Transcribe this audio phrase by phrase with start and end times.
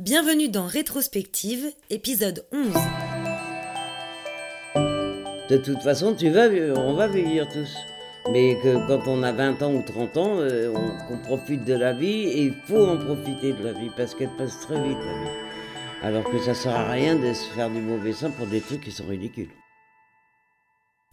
[0.00, 2.72] Bienvenue dans Rétrospective, épisode 11.
[5.50, 7.76] De toute façon, tu vas, on va vieillir tous.
[8.32, 10.72] Mais que quand on a 20 ans ou 30 ans, euh,
[11.10, 14.34] on, profite de la vie et il faut en profiter de la vie parce qu'elle
[14.38, 15.36] passe très vite la vie.
[16.02, 18.80] Alors que ça sert à rien de se faire du mauvais sang pour des trucs
[18.80, 19.50] qui sont ridicules.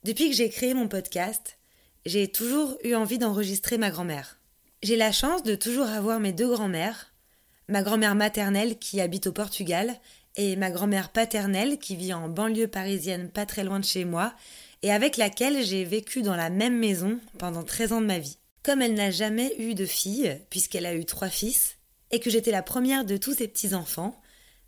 [0.06, 1.58] Depuis que j'ai créé mon podcast,
[2.06, 4.40] j'ai toujours eu envie d'enregistrer ma grand-mère.
[4.82, 7.12] J'ai la chance de toujours avoir mes deux grand-mères,
[7.70, 9.96] ma grand-mère maternelle qui habite au Portugal
[10.36, 14.34] et ma grand-mère paternelle qui vit en banlieue parisienne pas très loin de chez moi
[14.84, 18.38] et avec laquelle j'ai vécu dans la même maison pendant 13 ans de ma vie.
[18.64, 21.78] Comme elle n'a jamais eu de fille, puisqu'elle a eu trois fils,
[22.12, 24.20] et que j'étais la première de tous ses petits-enfants,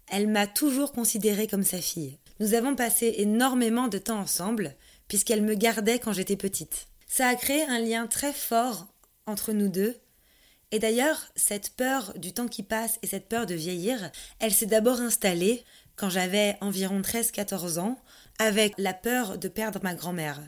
[0.08, 2.18] elle m'a toujours considérée comme sa fille.
[2.40, 4.76] Nous avons passé énormément de temps ensemble,
[5.08, 6.88] puisqu'elle me gardait quand j'étais petite.
[7.08, 8.88] Ça a créé un lien très fort
[9.26, 9.96] entre nous deux,
[10.72, 14.68] et d'ailleurs, cette peur du temps qui passe et cette peur de vieillir, elle s'est
[14.68, 15.64] d'abord installée
[15.96, 18.00] quand j'avais environ 13-14 ans,
[18.38, 20.40] avec la peur de perdre ma grand-mère.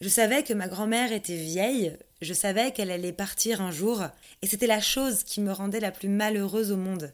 [0.00, 4.02] Je savais que ma grand-mère était vieille, je savais qu'elle allait partir un jour,
[4.42, 7.12] et c'était la chose qui me rendait la plus malheureuse au monde.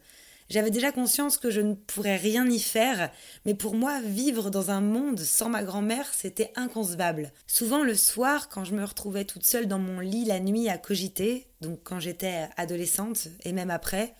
[0.50, 3.11] J'avais déjà conscience que je ne pourrais rien y faire,
[3.47, 7.33] mais pour moi, vivre dans un monde sans ma grand-mère, c'était inconcevable.
[7.47, 10.77] Souvent le soir, quand je me retrouvais toute seule dans mon lit la nuit à
[10.77, 14.14] cogiter, donc quand j'étais adolescente et même après,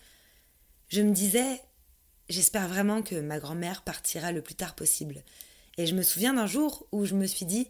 [0.89, 1.61] je me disais
[2.27, 5.23] J'espère vraiment que ma grand-mère partira le plus tard possible.
[5.77, 7.67] Et je me souviens d'un jour où je me suis dit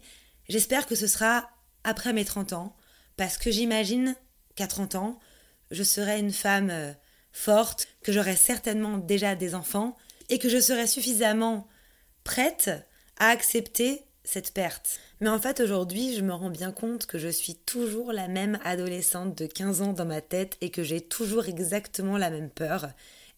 [0.48, 1.50] J'espère que ce sera
[1.84, 2.74] après mes 30 ans,
[3.16, 4.16] parce que j'imagine
[4.54, 5.18] qu'à 30 ans,
[5.70, 6.92] je serai une femme euh,
[7.36, 9.96] forte, que j'aurai certainement déjà des enfants,
[10.28, 11.68] et que je serai suffisamment
[12.24, 12.70] prête
[13.18, 14.98] à accepter cette perte.
[15.20, 18.58] Mais en fait, aujourd'hui, je me rends bien compte que je suis toujours la même
[18.64, 22.88] adolescente de 15 ans dans ma tête et que j'ai toujours exactement la même peur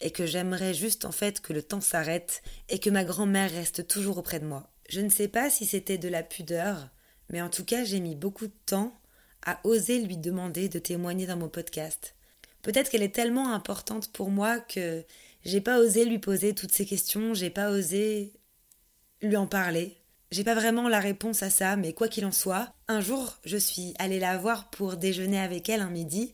[0.01, 3.85] et que j'aimerais juste en fait que le temps s'arrête et que ma grand-mère reste
[3.85, 4.71] toujours auprès de moi.
[4.89, 6.87] Je ne sais pas si c'était de la pudeur,
[7.29, 8.97] mais en tout cas, j'ai mis beaucoup de temps
[9.45, 12.15] à oser lui demander de témoigner dans mon podcast.
[12.61, 15.03] Peut-être qu'elle est tellement importante pour moi que
[15.45, 18.33] j'ai pas osé lui poser toutes ces questions, j'ai pas osé
[19.21, 19.97] lui en parler.
[20.31, 23.57] J'ai pas vraiment la réponse à ça, mais quoi qu'il en soit, un jour, je
[23.57, 26.33] suis allée la voir pour déjeuner avec elle un midi,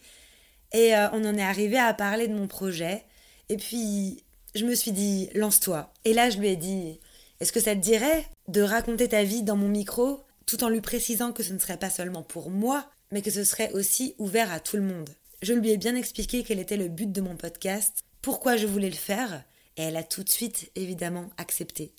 [0.73, 3.05] et euh, on en est arrivé à parler de mon projet,
[3.47, 5.93] et puis je me suis dit, lance-toi.
[6.03, 6.99] Et là, je lui ai dit,
[7.39, 10.81] est-ce que ça te dirait de raconter ta vie dans mon micro, tout en lui
[10.81, 14.51] précisant que ce ne serait pas seulement pour moi, mais que ce serait aussi ouvert
[14.51, 15.09] à tout le monde?
[15.45, 18.89] Je lui ai bien expliqué quel était le but de mon podcast, pourquoi je voulais
[18.89, 19.43] le faire,
[19.77, 21.93] et elle a tout de suite évidemment accepté.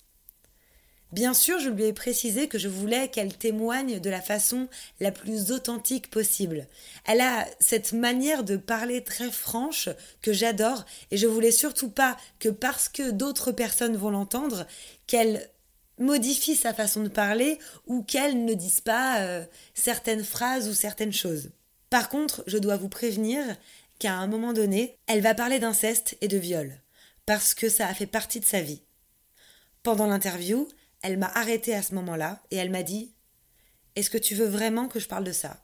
[1.13, 4.67] Bien sûr, je lui ai précisé que je voulais qu'elle témoigne de la façon
[4.99, 6.67] la plus authentique possible.
[7.05, 9.87] Elle a cette manière de parler très franche
[10.21, 14.67] que j'adore et je voulais surtout pas que parce que d'autres personnes vont l'entendre,
[15.07, 15.49] qu'elle
[15.97, 21.13] modifie sa façon de parler ou qu'elle ne dise pas euh, certaines phrases ou certaines
[21.13, 21.51] choses.
[21.89, 23.43] Par contre, je dois vous prévenir
[23.99, 26.81] qu'à un moment donné, elle va parler d'inceste et de viol,
[27.25, 28.81] parce que ça a fait partie de sa vie.
[29.83, 30.67] Pendant l'interview,
[31.01, 33.13] elle m'a arrêté à ce moment-là et elle m'a dit
[33.95, 35.63] Est-ce que tu veux vraiment que je parle de ça?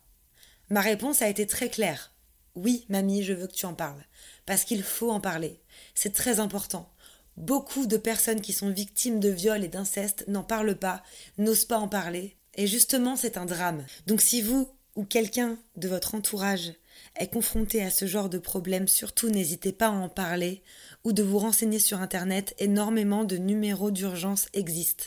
[0.69, 2.13] Ma réponse a été très claire.
[2.55, 4.05] Oui, mamie, je veux que tu en parles.
[4.45, 5.61] Parce qu'il faut en parler.
[5.95, 6.93] C'est très important.
[7.35, 11.03] Beaucoup de personnes qui sont victimes de viol et d'inceste n'en parlent pas,
[11.37, 12.37] n'osent pas en parler.
[12.55, 13.83] Et justement, c'est un drame.
[14.05, 16.73] Donc si vous, ou quelqu'un de votre entourage
[17.19, 20.61] est confronté à ce genre de problème, surtout n'hésitez pas à en parler
[21.03, 25.05] ou de vous renseigner sur Internet, énormément de numéros d'urgence existent.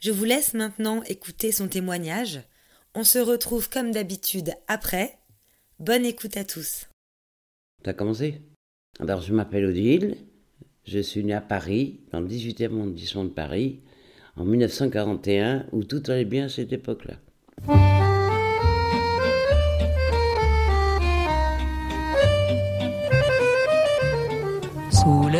[0.00, 2.42] Je vous laisse maintenant écouter son témoignage.
[2.94, 5.18] On se retrouve comme d'habitude après.
[5.78, 6.88] Bonne écoute à tous.
[7.82, 8.42] T'as commencé?
[9.00, 10.16] Alors je m'appelle Odile,
[10.84, 13.80] je suis née à Paris, dans le 18e arrondissement de Paris,
[14.36, 17.93] en 1941, où tout allait bien à cette époque-là.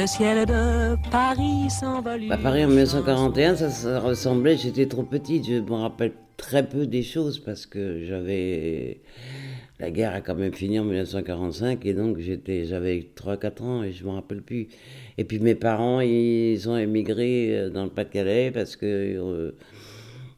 [0.00, 2.26] Le ciel de Paris s'envole.
[2.28, 7.02] Bah, Paris en 1941, ça, ressemblait, j'étais trop petite, je me rappelle très peu des
[7.02, 9.00] choses parce que j'avais.
[9.78, 13.92] La guerre a quand même fini en 1945 et donc j'étais, j'avais 3-4 ans et
[13.92, 14.68] je me rappelle plus.
[15.18, 19.56] Et puis mes parents, ils ont émigré euh, dans le Pas-de-Calais parce que euh,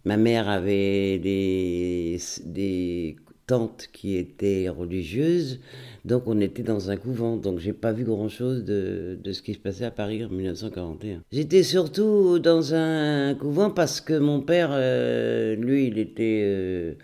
[0.04, 3.16] ma mère avait des, des
[3.46, 5.60] tantes qui étaient religieuses.
[6.04, 9.54] Donc on était dans un couvent, donc j'ai pas vu grand-chose de, de, ce qui
[9.54, 11.22] se passait à Paris en 1941.
[11.32, 16.94] J'étais surtout dans un couvent parce que mon père, euh, lui, il était, euh,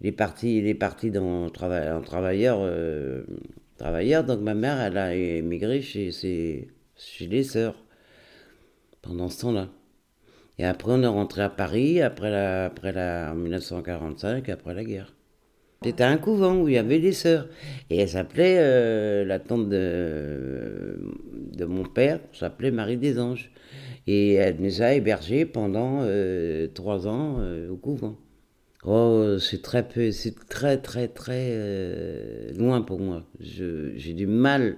[0.00, 3.22] il est parti, il est parti dans en travailleur, euh,
[3.78, 4.24] travailleur.
[4.24, 7.76] Donc ma mère, elle a émigré chez ses, chez les sœurs,
[9.02, 9.68] pendant ce temps-là.
[10.58, 14.84] Et après, on est rentré à Paris, après la, après la, en 1945, après la
[14.84, 15.14] guerre.
[15.82, 17.48] C'était un couvent où il y avait des sœurs.
[17.88, 20.98] Et elle s'appelait, euh, la tante de,
[21.54, 23.50] de mon père, s'appelait Marie des Anges.
[24.06, 28.18] Et elle nous a hébergés pendant euh, trois ans euh, au couvent.
[28.84, 33.24] Oh, c'est très peu, c'est très très très loin pour moi.
[33.40, 34.76] J'ai du mal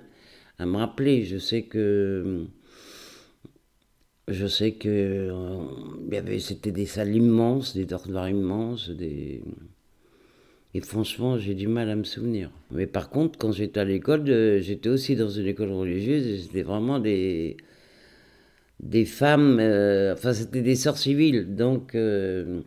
[0.58, 1.24] à me rappeler.
[1.24, 2.46] Je sais que
[4.28, 5.30] je sais que
[6.38, 9.42] c'était des salles immenses, des dortoirs immenses, des
[10.74, 12.50] et franchement, j'ai du mal à me souvenir.
[12.70, 16.38] Mais par contre, quand j'étais à l'école, euh, j'étais aussi dans une école religieuse et
[16.38, 17.58] c'était vraiment des,
[18.80, 22.62] des femmes, euh, enfin c'était des sœurs civiles, donc euh,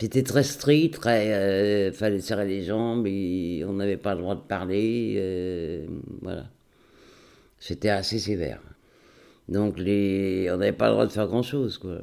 [0.00, 4.40] c'était très strict, très, fallait serrer les jambes, et on n'avait pas le droit de
[4.40, 5.86] parler,
[6.22, 6.50] voilà.
[7.58, 8.60] C'était assez sévère.
[9.48, 11.98] Donc on n'avait pas le droit de faire grand chose, quoi.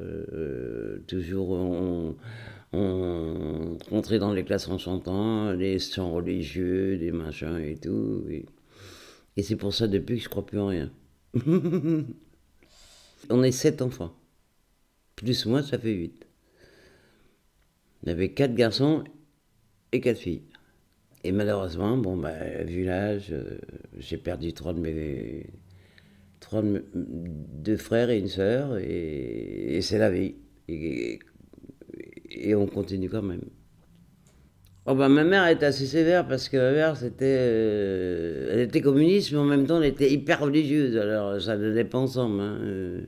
[1.06, 2.16] toujours on,
[2.72, 8.24] on rentrait dans les classes en chantant, les chants religieux, des machins et tout.
[8.30, 10.90] Et, c'est pour ça, depuis que je crois plus en rien.
[13.30, 14.14] on est sept enfants.
[15.16, 16.26] Plus moi, ça fait huit.
[18.04, 19.04] On avait quatre garçons
[19.92, 20.42] et quatre filles.
[21.24, 23.58] Et malheureusement, bon, bah, vu l'âge, euh,
[23.98, 25.46] j'ai perdu trois de mes.
[26.40, 30.34] Trois de deux frères et une sœur, et, c'est la vie.
[32.34, 33.42] Et on continue quand même.
[34.84, 38.80] Oh bah, ma mère était assez sévère parce que ma mère, c'était, euh, elle était
[38.80, 40.96] communiste, mais en même temps, elle était hyper religieuse.
[40.96, 42.40] Alors, ça n'allait pas ensemble.
[42.40, 42.58] Hein.
[42.62, 43.00] Euh,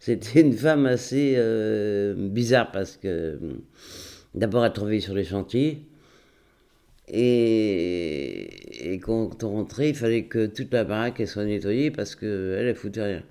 [0.00, 3.38] c'était une femme assez euh, bizarre parce que,
[4.34, 5.86] d'abord, elle travaillait sur les chantiers.
[7.08, 12.66] Et, et, quand on rentrait, il fallait que toute la baraque soit nettoyée parce qu'elle,
[12.66, 13.22] elle foutait rien.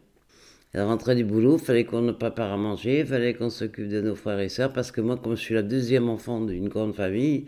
[0.76, 4.42] Elle rentrait du boulot, fallait qu'on prépare à manger, fallait qu'on s'occupe de nos frères
[4.42, 7.46] et sœurs, parce que moi, comme je suis la deuxième enfant d'une grande famille,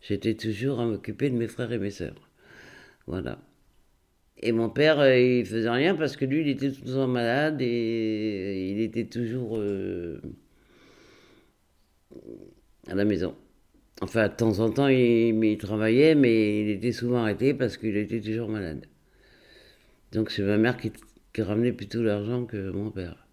[0.00, 2.30] j'étais toujours à m'occuper de mes frères et mes sœurs.
[3.08, 3.40] Voilà.
[4.38, 7.08] Et mon père, euh, il faisait rien parce que lui, il était tout le temps
[7.08, 10.20] malade et il était toujours euh,
[12.86, 13.34] à la maison.
[14.00, 17.96] Enfin, de temps en temps, il, il, travaillait, mais il était souvent arrêté parce qu'il
[17.96, 18.86] était toujours malade.
[20.12, 20.92] Donc c'est ma mère qui,
[21.32, 23.26] qui ramenait plutôt l'argent que mon père.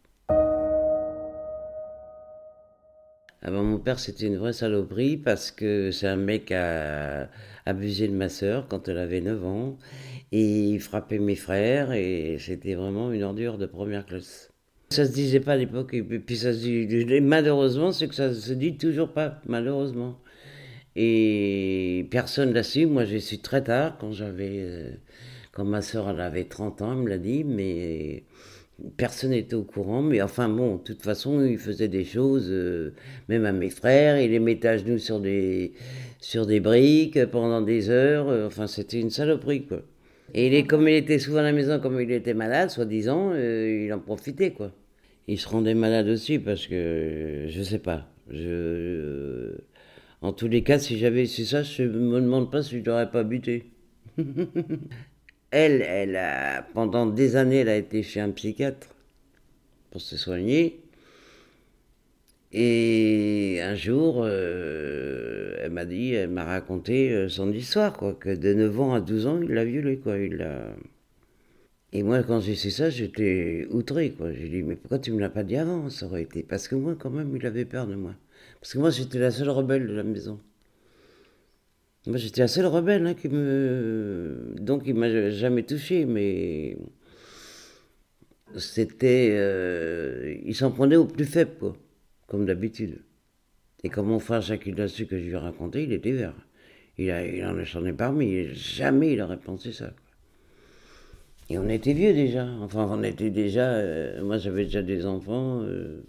[3.42, 7.30] Avant mon père, c'était une vraie saloperie parce que c'est un mec qui a
[7.66, 9.78] abusé de ma sœur quand elle avait 9 ans
[10.32, 14.52] et il frappait mes frères et c'était vraiment une ordure de première classe.
[14.90, 18.34] Ça se disait pas à l'époque et puis ça se dit malheureusement c'est que ça
[18.34, 20.20] se dit toujours pas malheureusement
[20.96, 22.88] et personne l'a su.
[22.88, 24.92] Moi j'ai su très tard quand j'avais euh,
[25.58, 28.26] quand ma soeur elle avait 30 ans, elle me l'a dit, mais
[28.96, 30.04] personne n'était au courant.
[30.04, 32.94] Mais enfin bon, de toute façon, il faisait des choses, euh,
[33.28, 35.74] même à mes frères, il les mettait à genoux sur des,
[36.20, 38.30] sur des briques pendant des heures.
[38.30, 39.82] Euh, enfin, c'était une saloperie, quoi.
[40.36, 43.32] Et il est, comme il était souvent à la maison, comme il était malade, soi-disant,
[43.34, 44.72] euh, il en profitait, quoi.
[45.28, 49.56] Il se rendait malade aussi parce que, je sais pas, je...
[50.22, 53.10] En tous les cas, si j'avais su ça, je me demande pas si je l'aurais
[53.10, 53.72] pas buté.
[55.60, 58.90] Elle, elle a, pendant des années, elle a été chez un psychiatre
[59.90, 60.80] pour se soigner.
[62.52, 68.30] Et un jour, euh, elle m'a dit, elle m'a raconté euh, son histoire, quoi, que
[68.36, 70.16] de 9 ans à 12 ans, il l'a violée, quoi.
[71.92, 74.32] Et moi, quand j'ai su ça, j'étais outré, quoi.
[74.34, 75.90] J'ai dit, mais pourquoi tu me l'as pas dit avant?
[75.90, 76.44] Ça aurait été.
[76.44, 78.14] Parce que moi, quand même, il avait peur de moi.
[78.62, 80.40] Parce que moi, j'étais la seule rebelle de la maison.
[82.08, 84.54] Moi, j'étais la seule rebelle hein, qui me.
[84.62, 86.78] Donc, il m'a jamais touché, mais.
[88.56, 89.32] C'était.
[89.34, 91.76] Euh, il s'en prenait au plus faible, quoi,
[92.28, 93.00] comme d'habitude.
[93.84, 96.34] Et comme mon frère Jacques l'a su que je lui ai raconté, il était vert.
[96.98, 99.92] Il, a, il en a parmi, jamais il aurait pensé ça.
[101.50, 102.48] Et on était vieux déjà.
[102.62, 103.70] Enfin, on était déjà.
[103.70, 105.62] Euh, moi, j'avais déjà des enfants.
[105.64, 106.04] Euh.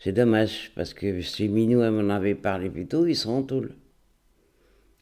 [0.00, 3.74] c'est dommage, parce que si Minou m'en avait parlé plus tôt, ils sont en tôle.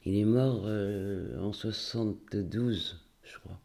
[0.05, 3.61] Il est mort euh, en 72, je crois.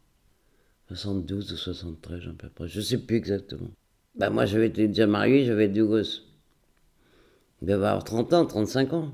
[0.88, 2.68] 72 ou 73, à peu près.
[2.68, 3.70] Je sais plus exactement.
[4.14, 6.24] Bah, moi, j'avais été déjà marié, j'avais deux gosses.
[7.60, 9.12] Il devait avoir 30 ans, 35 ans.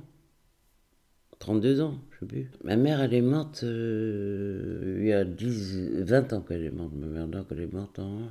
[1.38, 2.50] 32 ans, je ne sais plus.
[2.62, 6.92] Ma mère, elle est morte euh, il y a 10, 20 ans qu'elle est morte.
[6.94, 8.30] Ma mère, donc, elle est morte en.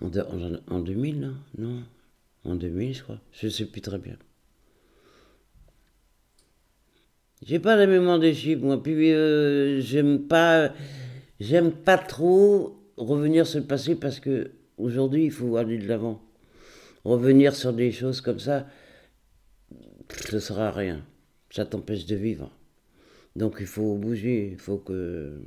[0.00, 0.10] En,
[0.68, 1.34] en 2000, non?
[1.58, 1.82] Non.
[2.44, 3.20] En 2000, je crois.
[3.32, 4.16] Je ne sais plus très bien.
[7.42, 8.82] J'ai pas la mémoire des chiffres, moi.
[8.82, 10.72] Puis euh, j'aime pas,
[11.40, 16.20] j'aime pas trop revenir sur le passé parce que aujourd'hui, il faut aller de l'avant.
[17.04, 18.66] Revenir sur des choses comme ça,
[20.28, 21.04] ce sera rien.
[21.50, 22.50] Ça t'empêche de vivre.
[23.36, 25.40] Donc il faut bouger, il faut que,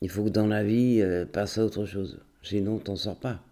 [0.00, 2.20] il faut que dans la vie, euh, passe à autre chose.
[2.42, 3.42] Sinon, t'en sors pas.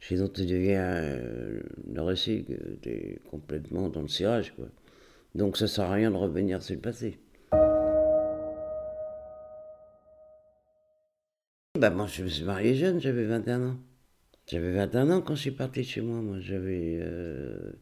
[0.00, 1.60] Sinon, tu deviens euh,
[1.92, 2.44] le récit,
[2.82, 4.52] tu es complètement dans le cirage.
[4.56, 4.66] Quoi.
[5.34, 7.18] Donc ça sert à rien de revenir sur le passé.
[11.78, 13.76] Bah, moi, je me suis marié jeune, j'avais 21 ans.
[14.46, 16.20] J'avais 21 ans quand je suis parti de chez moi.
[16.20, 16.98] Moi, j'avais.
[17.00, 17.72] Euh,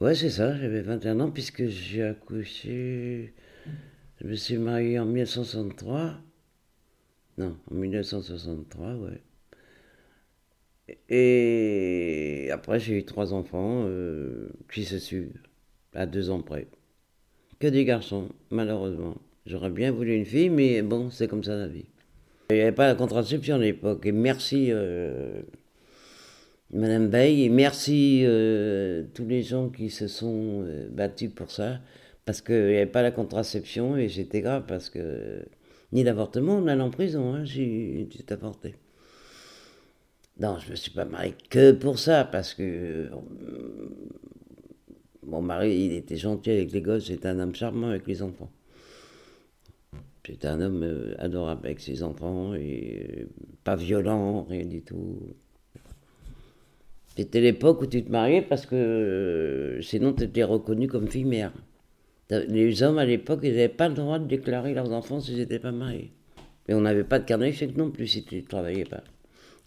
[0.00, 3.34] ouais, c'est ça, j'avais 21 ans, puisque j'ai accouché.
[4.20, 6.20] Je me suis marié en 1963.
[7.38, 9.22] Non, en 1963, ouais.
[11.08, 15.32] Et après, j'ai eu trois enfants euh, qui se suivent
[15.94, 16.66] à deux ans près.
[17.58, 19.16] Que des garçons, malheureusement.
[19.46, 21.86] J'aurais bien voulu une fille, mais bon, c'est comme ça la vie.
[22.50, 24.06] Il n'y avait pas de contraception à l'époque.
[24.06, 25.42] Et merci, euh,
[26.72, 31.80] Madame Veil, et merci euh, tous les gens qui se sont euh, battus pour ça.
[32.24, 35.42] Parce qu'il n'y avait pas la contraception et c'était grave parce que
[35.92, 38.74] ni l'avortement, on allait en prison, hein, j'ai avorté.
[40.38, 43.08] Non, je ne me suis pas marié que pour ça, parce que
[45.28, 48.50] mon mari, il était gentil avec les gosses, c'était un homme charmant avec les enfants.
[50.26, 53.24] C'était un homme euh, adorable avec ses enfants et euh,
[53.64, 55.18] pas violent, rien du tout.
[57.16, 61.52] C'était l'époque où tu te mariais parce que euh, sinon tu étais reconnu comme fille-mère.
[62.30, 65.58] Les hommes à l'époque, ils n'avaient pas le droit de déclarer leurs enfants s'ils n'étaient
[65.58, 66.12] pas mariés.
[66.68, 69.02] Et on n'avait pas de carnet de non plus si tu ne travaillais pas.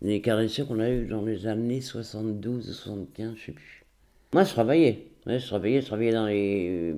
[0.04, 3.86] Les carnets de qu'on a eu dans les années 72, 75, je sais plus.
[4.34, 5.11] Moi, je travaillais.
[5.28, 6.96] Je travaillais, je travaillais dans les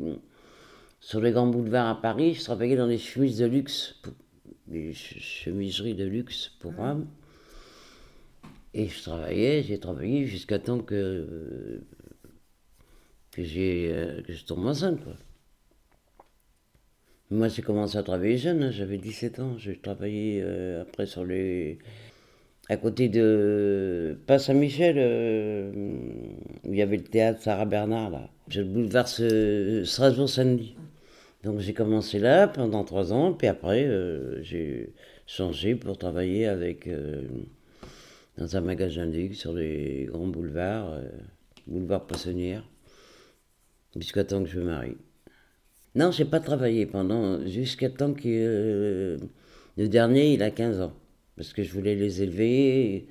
[1.04, 4.02] sur les grands boulevards à Paris, je travaillais dans des chemises de luxe,
[4.68, 7.08] des chemiseries de luxe pour hommes.
[8.74, 11.82] Et je travaillais, j'ai travaillé jusqu'à temps que,
[13.32, 15.04] que, j'ai, euh, que je tombe enceinte.
[15.04, 15.14] Quoi.
[17.30, 19.58] Moi, j'ai commencé à travailler jeune, hein, j'avais 17 ans.
[19.58, 21.80] J'ai travaillé euh, après sur les.
[22.70, 24.18] À côté de.
[24.28, 25.72] Pas Saint-Michel, euh,
[26.64, 28.30] où il y avait le théâtre Sarah Bernard, là.
[28.50, 30.76] J'ai le boulevard Strasbourg-Samedi.
[31.44, 34.94] Donc j'ai commencé là pendant trois ans, puis après euh, j'ai
[35.28, 37.24] changé pour travailler euh,
[38.38, 41.10] dans un magasin de luxe sur les grands boulevards, euh,
[41.68, 42.64] boulevard Poissonnière,
[43.98, 44.98] jusqu'à temps que je me marie.
[45.96, 49.18] Non, j'ai pas travaillé pendant jusqu'à temps que
[49.78, 50.94] le dernier il a 15 ans,
[51.36, 53.08] parce que je voulais les élever,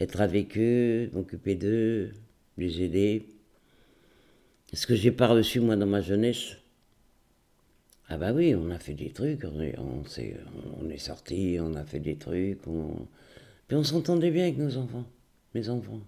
[0.00, 2.12] être avec eux, m'occuper d'eux,
[2.58, 3.26] les aider.
[4.72, 6.56] Ce que j'ai pas reçu moi dans ma jeunesse?
[8.08, 10.36] Ah bah oui, on a fait des trucs, on est, on, est,
[10.80, 13.08] on est sortis, on a fait des trucs, on...
[13.66, 15.06] puis on s'entendait bien avec nos enfants,
[15.54, 16.00] mes enfants.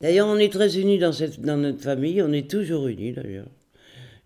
[0.00, 3.48] D'ailleurs, on est très unis dans, cette, dans notre famille, on est toujours unis d'ailleurs.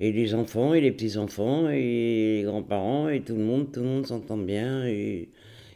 [0.00, 3.86] Et les enfants, et les petits-enfants, et les grands-parents, et tout le monde, tout le
[3.86, 4.84] monde s'entend bien,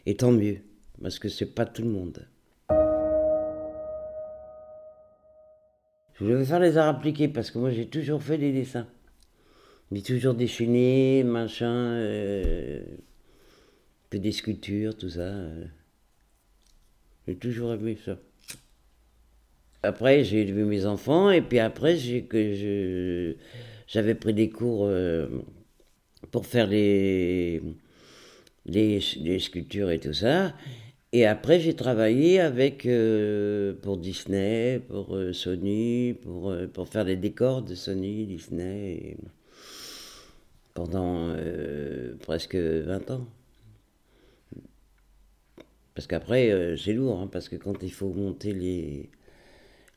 [0.09, 0.57] et tant mieux,
[1.03, 2.25] parce que c'est pas tout le monde.
[6.15, 8.87] Je vais faire les arts appliqués, parce que moi j'ai toujours fait des dessins.
[9.91, 12.81] Mais toujours déchaîné, machin, euh,
[14.11, 15.21] des sculptures, tout ça.
[15.21, 15.65] Euh.
[17.27, 18.17] J'ai toujours aimé ça.
[19.83, 23.35] Après, j'ai élevé mes enfants, et puis après, j'ai que
[23.85, 25.27] j'avais pris des cours euh,
[26.31, 27.61] pour faire les,
[28.65, 28.99] les,
[29.39, 30.53] sculptures et tout ça.
[31.11, 32.87] Et après, j'ai travaillé avec
[33.81, 39.17] pour Disney, pour Sony, pour, pour faire les décors de Sony, Disney.
[40.73, 43.27] Pendant euh, presque 20 ans.
[45.93, 49.09] Parce qu'après, euh, c'est lourd, hein, parce que quand il faut monter les,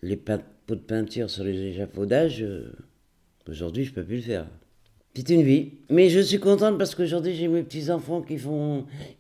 [0.03, 2.73] les pots de peinture sur les échafaudages, euh,
[3.47, 4.47] aujourd'hui, je peux plus le faire.
[5.15, 5.73] C'est une vie.
[5.91, 8.39] Mais je suis contente parce qu'aujourd'hui, j'ai mes petits-enfants qui,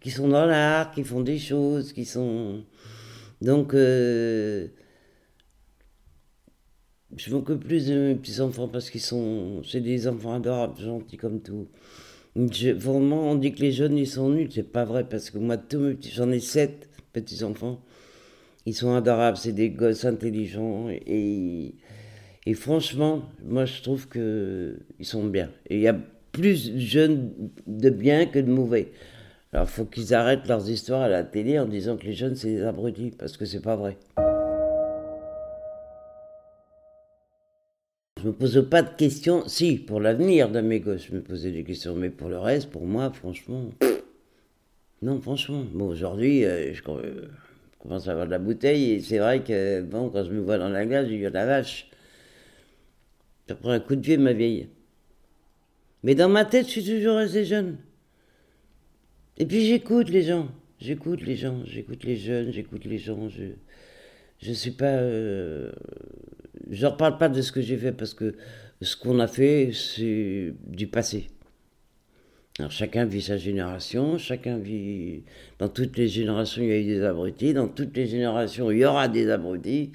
[0.01, 2.65] qui sont dans l'art, qui font des choses, qui sont...
[3.43, 3.75] Donc,
[7.17, 9.63] je m'occupe plus de mes petits-enfants parce qu'ils sont.
[9.65, 11.69] C'est des enfants adorables, gentils comme tout.
[12.35, 14.49] vraiment, on dit que les jeunes, ils sont nuls.
[14.51, 16.11] C'est pas vrai parce que moi, tous mes petits.
[16.11, 17.81] J'en ai sept petits-enfants.
[18.65, 20.89] Ils sont adorables, c'est des gosses intelligents.
[20.89, 21.75] Et,
[22.45, 25.51] et franchement, moi, je trouve qu'ils sont bien.
[25.69, 25.97] Et il y a
[26.33, 27.31] plus de jeunes
[27.67, 28.93] de bien que de mauvais.
[29.53, 32.35] Alors, il faut qu'ils arrêtent leurs histoires à la télé en disant que les jeunes,
[32.35, 33.97] c'est des abrutis, parce que c'est pas vrai.
[38.21, 39.47] Je me pose pas de questions.
[39.47, 41.95] Si, pour l'avenir de mes gosses, je me posais des questions.
[41.95, 43.67] Mais pour le reste, pour moi, franchement.
[45.03, 45.65] Non, franchement.
[45.73, 46.83] Bon, aujourd'hui, euh, je
[47.79, 50.59] commence à avoir de la bouteille et c'est vrai que, bon, quand je me vois
[50.59, 51.91] dans la glace, je dis, la vache,
[53.49, 54.69] ça prend un coup de vieux, ma vieille.
[56.03, 57.79] Mais dans ma tête, je suis toujours assez jeune.
[59.39, 63.29] Et puis j'écoute les gens, j'écoute les gens, j'écoute les jeunes, j'écoute les gens.
[63.29, 63.53] Je
[64.43, 65.71] je suis pas, euh,
[66.71, 68.35] je ne reparle pas de ce que j'ai fait parce que
[68.81, 71.29] ce qu'on a fait, c'est du passé.
[72.59, 75.23] Alors chacun vit sa génération, chacun vit.
[75.59, 78.79] Dans toutes les générations, il y a eu des abrutis, dans toutes les générations, il
[78.79, 79.93] y aura des abrutis,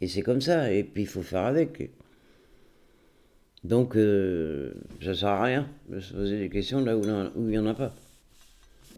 [0.00, 1.90] et c'est comme ça, et puis il faut faire avec.
[3.66, 4.70] Donc, euh,
[5.02, 7.02] ça sert à rien de se poser des questions là où,
[7.36, 7.92] il n'y en a pas.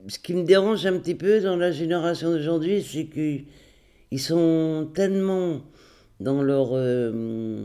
[0.08, 5.62] Ce qui me dérange un petit peu dans la génération d'aujourd'hui, c'est qu'ils sont tellement
[6.20, 6.70] dans leur.
[6.72, 7.64] Euh,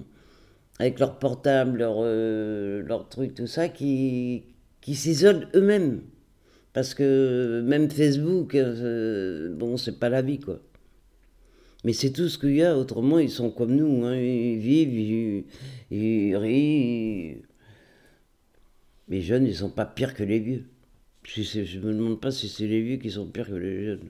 [0.80, 4.44] avec leur portable, leur, euh, leur truc, tout ça, qui,
[4.82, 6.02] qui s'isolent eux-mêmes.
[6.74, 10.60] Parce que même Facebook, euh, bon, c'est pas la vie, quoi.
[11.84, 14.16] Mais c'est tout ce qu'il y a, autrement, ils sont comme nous, hein.
[14.16, 15.46] ils vivent,
[15.92, 17.42] ils, rient.
[19.10, 20.66] Les jeunes, ils sont pas pires que les vieux.
[21.24, 24.10] Je me demande pas si c'est les vieux qui sont pires que les jeunes.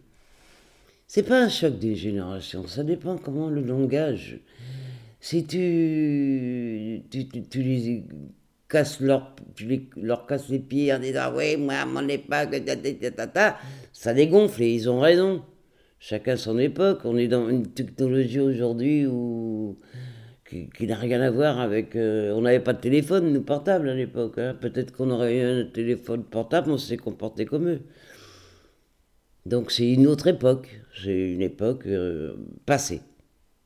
[1.07, 4.39] C'est pas un choc des générations, ça dépend comment le langage.
[5.19, 8.03] Si tu, tu, tu, les
[8.67, 12.61] casses leur, tu leur casses les pieds en disant oui, moi mon époque,
[13.93, 15.43] ça dégonfle et ils ont raison.
[16.05, 16.99] Chacun son époque.
[17.05, 19.77] On est dans une technologie aujourd'hui où
[20.45, 21.95] qui, n'a rien à voir avec.
[21.95, 24.37] Euh, on n'avait pas de téléphone, nous, portable à l'époque.
[24.37, 24.53] Hein.
[24.59, 27.79] Peut-être qu'on aurait eu un téléphone portable, on s'est comporté comme eux.
[29.45, 30.81] Donc c'est une autre époque.
[30.93, 32.33] C'est une époque euh,
[32.65, 32.99] passée.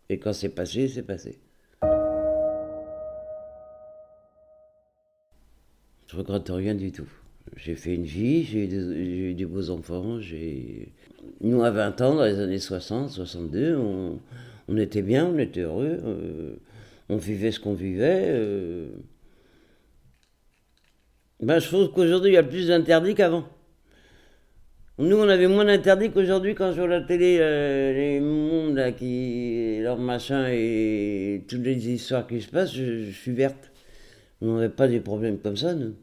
[0.08, 1.40] Et quand c'est passé, c'est passé.
[6.06, 7.10] Je regrette rien du tout.
[7.56, 10.20] J'ai fait une vie, j'ai eu, des beaux enfants.
[11.42, 14.20] Nous, à 20 ans, dans les années 60, 62, on,
[14.68, 16.56] on était bien, on était heureux, euh,
[17.10, 18.26] on vivait ce qu'on vivait.
[18.28, 18.90] Euh.
[21.42, 23.48] Ben, je trouve qu'aujourd'hui, il y a plus d'interdits qu'avant.
[25.00, 29.80] Nous, on avait moins d'interdits qu'aujourd'hui quand je vois la télé, euh, les mondes qui,
[29.80, 33.72] leur machin et toutes les histoires qui se passent, je suis verte.
[34.42, 35.94] On n'avait pas des problèmes comme ça, nous.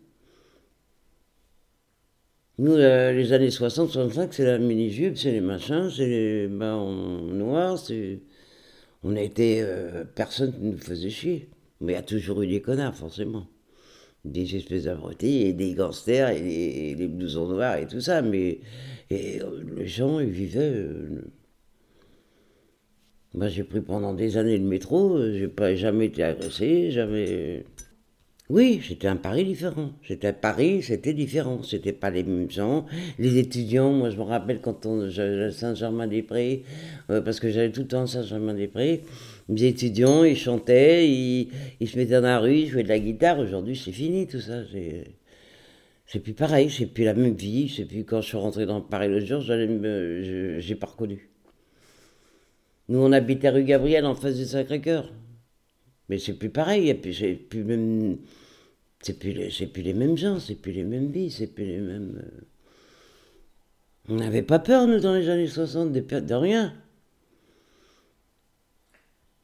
[2.56, 6.92] Nous, les années 60, 65, c'est la mini-jupe, c'est les machins, c'est les bas en
[6.92, 8.20] noir, c'est...
[9.02, 9.60] On a été...
[9.60, 11.48] Euh, personne ne nous faisait chier.
[11.80, 13.48] Mais il y a toujours eu des connards, forcément.
[14.24, 18.22] Des espèces d'abrutis des gangsters et des, blousons noirs et tout ça.
[18.22, 18.60] Mais
[19.10, 20.72] et, euh, les gens, ils vivaient...
[20.74, 21.22] Euh,
[23.48, 27.64] j'ai pris pendant des années le métro, j'ai pas jamais été agressé, jamais...
[28.50, 29.92] Oui, c'était un Paris différent.
[30.06, 31.62] C'était Paris, c'était différent.
[31.62, 32.84] C'était pas les mêmes gens.
[33.18, 35.10] Les étudiants, moi je me rappelle quand on
[35.50, 36.62] Saint-Germain-des-Prés,
[37.08, 39.00] euh, parce que j'allais tout le temps à Saint-Germain-des-Prés.
[39.48, 43.38] Les étudiants, ils chantaient, ils, se mettaient dans la rue, ils jouaient de la guitare.
[43.38, 44.62] Aujourd'hui, c'est fini tout ça.
[46.06, 47.72] C'est plus pareil, c'est plus la même vie.
[47.74, 51.30] C'est plus quand je suis rentré dans Paris le jour, j'ai pas reconnu.
[52.90, 55.10] Nous, on habitait rue Gabriel en face du Sacré-Cœur.
[56.08, 56.94] Mais c'est plus pareil,
[59.02, 62.22] c'est plus les, mêmes gens, c'est plus les mêmes vies, c'est plus les mêmes.
[62.22, 62.40] Euh.
[64.08, 66.74] On n'avait pas peur, nous, dans les années 60, de, rien.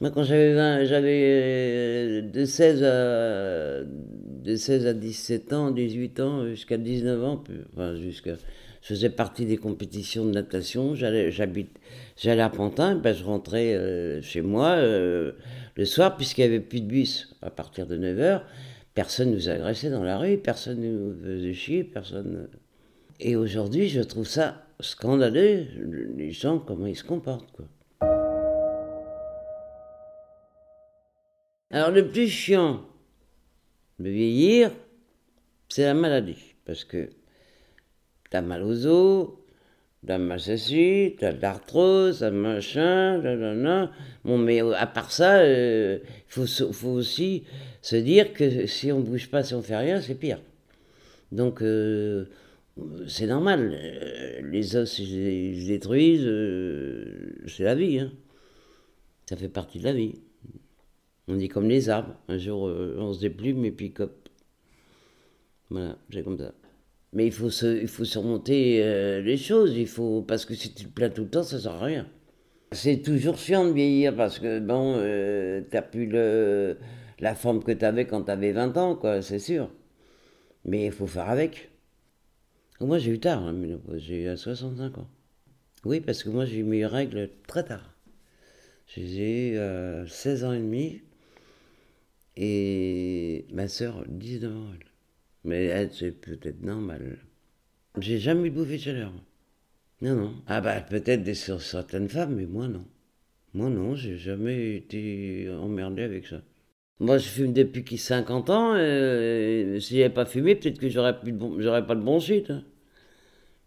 [0.01, 6.46] Moi, quand j'avais j'avais euh, de 16 à de 16 à 17 ans, 18 ans,
[6.49, 7.44] jusqu'à 19 ans,
[7.77, 8.33] je
[8.81, 11.31] faisais partie des compétitions de natation, j'allais
[12.25, 14.77] à Pantin, ben je rentrais euh, chez moi
[15.81, 18.43] le soir, puisqu'il n'y avait plus de bus à partir de 9h,
[18.93, 22.51] personne nous agressait dans la rue, personne nous faisait chier, personne.
[23.19, 25.66] Et aujourd'hui, je trouve ça scandaleux,
[26.19, 27.64] les gens, comment ils se comportent, quoi.
[31.71, 32.85] Alors, le plus chiant
[34.01, 34.71] de vieillir,
[35.71, 37.09] c'est la maladie, parce que
[38.29, 39.31] t'as mal aux os,
[40.04, 43.92] la massacie, t'as de l'arthrose, un machin, là,
[44.24, 47.44] Bon, mais euh, à part ça, il euh, faut, faut, aussi
[47.82, 50.40] se dire que si on bouge pas, si on fait rien, c'est pire.
[51.32, 52.26] Donc, euh,
[53.06, 53.76] c'est normal.
[54.50, 56.28] Les os, ils se détruisent,
[57.46, 57.98] c'est la vie.
[57.98, 58.12] Hein.
[59.26, 60.14] Ça fait partie de la vie.
[61.28, 62.16] On dit comme les arbres.
[62.28, 64.28] Un jour, on se déplume et puis cop.
[65.70, 66.52] Voilà, c'est comme ça.
[67.12, 70.73] Mais il faut, se, il faut surmonter euh, les choses, il faut, parce que si
[70.73, 72.07] tu te plains tout le temps, ça sert à rien.
[72.73, 76.79] C'est toujours chiant de vieillir parce que, bon, euh, t'as plus le,
[77.18, 79.70] la forme que t'avais quand t'avais 20 ans, quoi, c'est sûr.
[80.64, 81.70] Mais il faut faire avec.
[82.81, 85.09] Moi, j'ai eu tard ménopause, j'ai eu à 65 ans.
[85.85, 87.94] Oui, parce que moi, j'ai eu mes règles très tard.
[88.87, 91.03] J'ai eu à 16 ans et demi
[92.37, 94.73] et ma soeur 19 ans.
[95.44, 97.18] Mais c'est peut-être normal.
[97.98, 99.12] J'ai jamais eu de bouffée de chaleur.
[100.03, 100.35] Non, non.
[100.46, 102.85] Ah bah peut-être des- sur certaines femmes, mais moi non.
[103.55, 106.42] Moi non, j'ai jamais été emmerdé avec ça.
[107.00, 111.20] Moi je fume depuis qu'il 50 ans, euh, si j'avais pas fumé, peut-être que j'aurais
[111.20, 112.50] plus de bon- j'aurais pas de bronchite.
[112.50, 112.64] hein.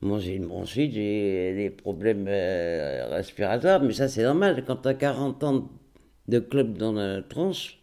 [0.02, 4.64] Moi j'ai une bronchite, j'ai des problèmes euh, respiratoires, mais ça c'est normal.
[4.68, 5.70] Quand t'as 40 ans
[6.28, 7.80] de club dans la tronche,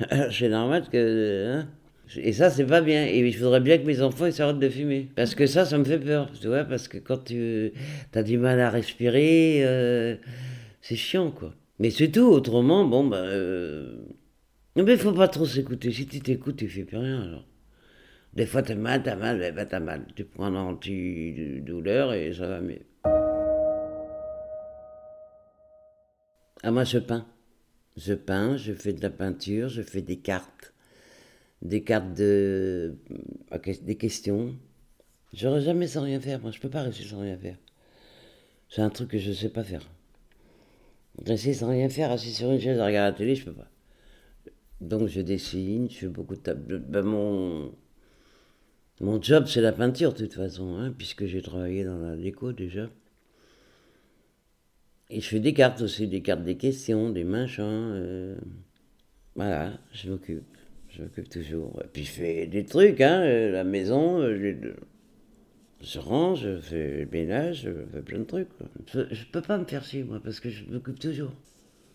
[0.32, 1.60] c'est normal que...
[1.60, 1.68] hein.
[2.16, 3.04] Et ça, c'est pas bien.
[3.06, 5.08] Et je voudrais bien que mes enfants ils s'arrêtent de fumer.
[5.16, 6.30] Parce que ça, ça me fait peur.
[6.40, 7.72] Tu vois, parce que quand tu
[8.14, 10.16] as du mal à respirer, euh,
[10.80, 11.54] c'est chiant, quoi.
[11.78, 12.26] Mais c'est tout.
[12.26, 13.18] Autrement, bon, bah...
[13.18, 13.96] euh,
[14.76, 15.92] Mais il faut pas trop s'écouter.
[15.92, 17.46] Si tu t'écoutes, tu fais plus rien, alors.
[18.34, 20.06] Des fois, t'as mal, t'as mal, ben, ben, t'as mal.
[20.14, 22.82] Tu prends un antidouleur et ça va mieux.
[26.62, 27.26] Ah, moi, je peins.
[27.96, 30.69] Je peins, je fais de la peinture, je fais des cartes.
[31.62, 32.96] Des cartes de.
[33.52, 34.56] ok, des questions.
[35.34, 36.40] J'aurais jamais sans rien faire.
[36.40, 37.56] Moi, je peux pas rester sans rien faire.
[38.70, 39.82] C'est un truc que je sais pas faire.
[41.24, 43.70] Rester sans rien faire, assis sur une chaise à regarder la télé, je peux pas.
[44.80, 46.78] Donc, je dessine, je fais beaucoup de tables.
[46.80, 47.72] Ben, mon.
[49.00, 52.52] Mon job, c'est la peinture, de toute façon, hein, puisque j'ai travaillé dans la déco
[52.52, 52.88] déjà.
[55.10, 57.62] Et je fais des cartes aussi, des cartes des questions, des machins.
[57.64, 58.36] euh,
[59.34, 60.44] Voilà, je m'occupe.
[61.00, 61.80] Je m'occupe toujours.
[61.82, 64.54] Et puis je fais des trucs, hein, euh, la maison, euh,
[65.80, 68.48] je range, je fais le ménage, je fais plein de trucs.
[68.86, 71.32] Je, je peux pas me faire chier, moi, parce que je m'occupe toujours.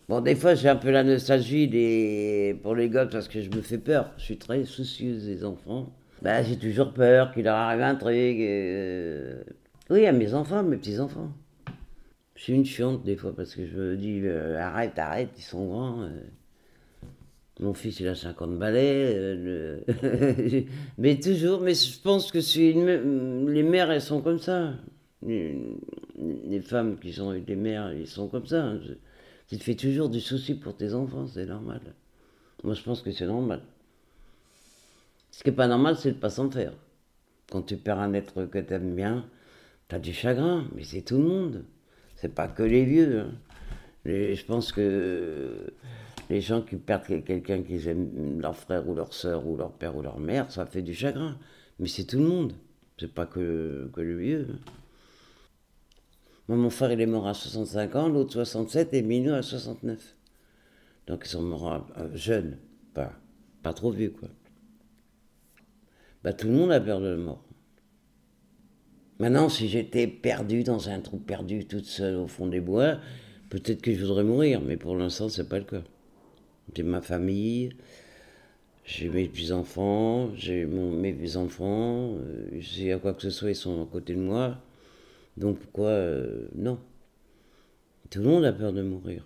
[0.10, 2.58] Bon, des fois, j'ai un peu la nostalgie des...
[2.64, 4.12] pour les gosses parce que je me fais peur.
[4.18, 5.94] Je suis très soucieuse des enfants.
[6.24, 8.16] Bah, j'ai toujours peur qu'il leur arrive un truc.
[8.16, 9.44] euh,
[9.92, 11.32] Oui, à mes enfants, mes petits-enfants.
[12.36, 15.66] Je suis une chiante des fois parce que je me dis arrête, arrête, ils sont
[15.68, 16.10] grands.
[17.62, 19.14] Mon fils, il a 50 balais.
[19.16, 19.80] euh,
[20.98, 24.74] mais toujours, mais je pense que c'est les mères, elles sont comme ça.
[25.26, 28.64] Les, femmes qui sont des mères, ils sont comme ça.
[28.64, 28.80] hein.
[29.48, 31.82] Tu te fais toujours du souci pour tes enfants, c'est normal.
[32.64, 33.62] Moi, je pense que c'est normal.
[35.32, 36.74] Ce qui n'est pas normal, c'est de pas s'en faire.
[37.52, 39.26] Quand tu perds un être que tu aimes bien,
[39.88, 41.66] tu as du chagrin, mais c'est tout le monde.
[42.16, 43.20] C'est pas que les vieux.
[43.22, 43.32] hein.
[44.06, 45.74] Je pense que
[46.30, 49.72] les gens qui perdent quel- quelqu'un qu'ils aiment, leur frère ou leur soeur ou leur
[49.72, 51.38] père ou leur mère, ça fait du chagrin.
[51.80, 52.54] Mais c'est tout le monde.
[53.00, 54.48] C'est pas que, le vieux.
[56.48, 60.16] Moi, mon frère, il est mort à 65 ans, l'autre 67 et Minou à 69.
[61.08, 62.58] Donc ils sont morts jeunes,
[62.94, 63.14] pas,
[63.64, 64.30] pas trop vieux, quoi.
[66.24, 67.44] Bah, tout le monde a peur de la mort.
[69.20, 72.98] Maintenant, si j'étais perdu dans un trou perdu, toute seule au fond des bois,
[73.50, 75.84] peut-être que je voudrais mourir, mais pour l'instant, c'est pas le cas.
[76.74, 77.76] J'ai ma famille,
[78.86, 83.56] j'ai mes petits-enfants, j'ai mes petits-enfants, euh, s'il y a quoi que ce soit, ils
[83.56, 84.58] sont à côté de moi.
[85.38, 86.80] Donc pourquoi euh, non
[88.10, 89.26] Tout le monde a peur de mourir.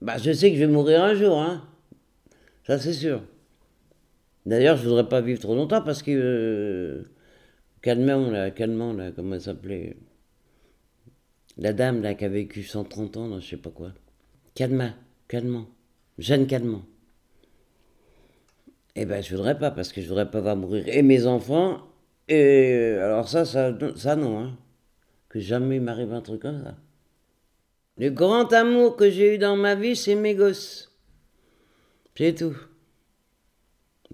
[0.00, 1.66] Bah, je sais que je vais mourir un jour, hein.
[2.64, 3.22] Ça, c'est sûr.
[4.46, 6.10] D'ailleurs, je voudrais pas vivre trop longtemps parce que.
[6.10, 7.02] Euh,
[7.80, 9.96] Calmement, là, là, comment elle s'appelait?
[11.56, 13.92] La dame, là, qui a vécu 130 ans, là, je sais pas quoi.
[14.54, 14.94] Calma,
[15.28, 15.68] Calmant.
[16.18, 16.82] Jeanne Calmant.
[18.96, 21.80] Eh ben, je voudrais pas, parce que je voudrais pas voir mourir et mes enfants.
[22.26, 24.58] Et euh, alors, ça, ça, ça non, hein.
[25.28, 26.74] Que jamais il m'arrive un truc comme ça.
[27.96, 30.92] Le grand amour que j'ai eu dans ma vie, c'est mes gosses.
[32.16, 32.56] C'est tout.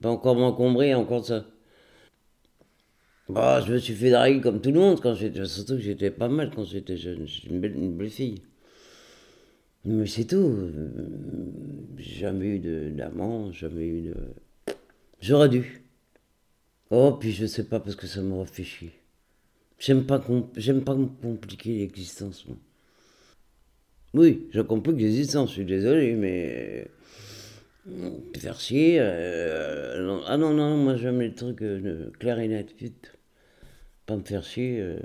[0.02, 1.46] Pas encore m'encombrer, encore ça.
[3.30, 5.44] Bah, je me suis fait draguer comme tout le monde quand j'étais.
[5.46, 7.26] Surtout que j'étais pas mal quand j'étais jeune.
[7.26, 8.42] J'étais une belle, une belle fille.
[9.84, 10.70] Mais c'est tout.
[11.98, 14.14] Jamais eu d'amant, jamais eu de.
[15.20, 15.82] J'aurais dû.
[16.90, 18.92] Oh, puis je sais pas parce que ça m'aurait fait chier.
[19.78, 22.46] J'aime pas, pas me compliquer l'existence.
[24.14, 26.88] Oui, je complique l'existence, je suis désolé, mais.
[28.38, 28.96] Faire chier.
[29.00, 30.22] euh, non.
[30.26, 32.10] Ah non, non, moi j'aime les trucs euh,
[32.48, 33.12] nets, vite.
[34.06, 34.80] Pas me faire chier.
[34.80, 34.98] euh.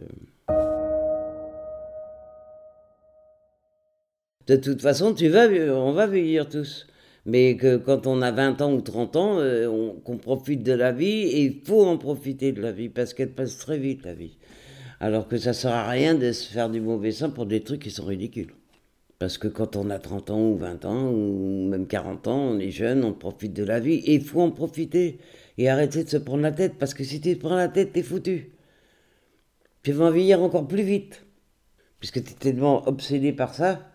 [4.50, 6.88] De toute façon, tu vas, on va vieillir tous.
[7.28, 10.74] Mais que quand on a 20 ans ou 30 ans, euh, on- qu'on profite de
[10.74, 14.04] la vie, et il faut en profiter de la vie, parce qu'elle passe très vite,
[14.06, 14.38] la vie.
[15.00, 17.84] Alors que ça sert à rien de se faire du mauvais sang pour des trucs
[17.84, 18.54] qui sont ridicules.
[19.20, 22.60] Parce que quand on a 30 ans ou 20 ans ou même 40 ans, on
[22.60, 25.20] est jeune, on profite de la vie et il faut en profiter
[25.60, 27.94] et arrêter de se prendre la tête parce que si tu te prends la tête,
[27.94, 28.50] t'es foutu.
[29.84, 31.24] Tu vas vieillir encore plus vite.
[32.00, 33.89] Puisque tu es tellement obsédé par ça.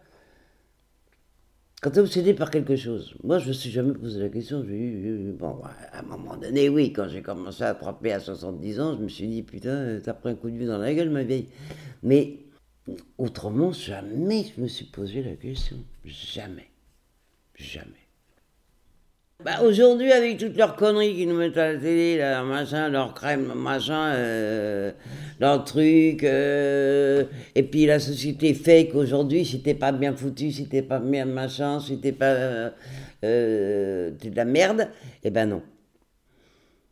[1.84, 4.64] Quand tu es obsédé par quelque chose, moi je me suis jamais posé la question.
[4.66, 5.60] J'ai eu, bon,
[5.92, 9.08] à un moment donné, oui, quand j'ai commencé à attraper à 70 ans, je me
[9.08, 11.48] suis dit, putain, t'as pris un coup de vue dans la gueule, ma vieille.
[12.02, 12.38] Mais
[13.18, 15.76] autrement, jamais je me suis posé la question.
[16.06, 16.70] Jamais.
[17.54, 18.03] Jamais.
[19.44, 23.12] Bah aujourd'hui, avec toutes leurs conneries qu'ils nous mettent à la télé, leur machin, leur
[23.12, 24.90] crème, machin, euh,
[25.38, 30.66] leur truc, euh, et puis la société fake aujourd'hui, si t'es pas bien foutu, si
[30.66, 32.72] t'es pas bien machin, si t'es pas.
[33.22, 34.88] Euh, t'es de la merde,
[35.22, 35.62] eh ben non.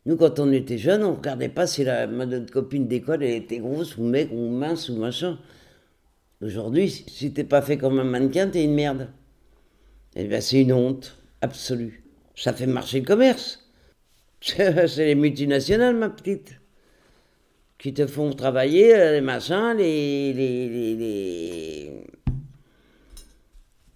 [0.05, 3.57] Nous, quand on était jeunes, on regardait pas si la, notre copine d'école elle était
[3.57, 5.39] grosse ou mec ou mince ou machin.
[6.39, 9.09] Aujourd'hui, si t'es pas fait comme un mannequin, t'es une merde.
[10.15, 12.02] Eh bien, c'est une honte absolue.
[12.35, 13.59] Ça fait marcher le commerce.
[14.41, 16.59] C'est les multinationales, ma petite,
[17.77, 20.33] qui te font travailler, euh, les machins, les.
[20.33, 21.91] les, les.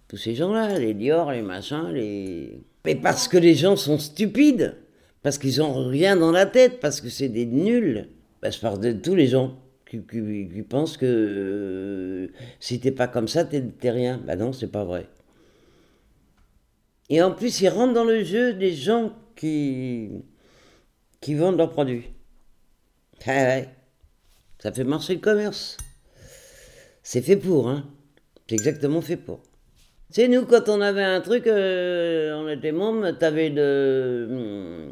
[0.08, 2.62] Tous ces gens-là, les Dior, les machins, les.
[2.84, 4.76] Mais parce que les gens sont stupides,
[5.22, 8.08] parce qu'ils ont rien dans la tête, parce que c'est des nuls.
[8.40, 12.28] Ben, je parle de tous les gens qui, qui, qui pensent que euh,
[12.60, 14.18] si t'es pas comme ça, t'es rien.
[14.24, 15.06] Ben non, c'est pas vrai.
[17.10, 20.10] Et en plus, ils rentrent dans le jeu des gens qui,
[21.20, 22.10] qui vendent leurs produits.
[23.26, 23.68] Ah ouais.
[24.58, 25.76] Ça fait marcher le commerce.
[27.02, 27.88] C'est fait pour, hein.
[28.48, 29.42] C'est exactement fait pour.
[30.10, 34.88] Sais, nous, quand on avait un truc, euh, on était mômes, t'avais de.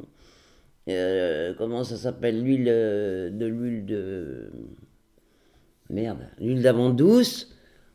[0.89, 4.51] euh, comment ça s'appelle L'huile euh, de l'huile de.
[5.91, 7.53] Merde, l'huile d'amande douce.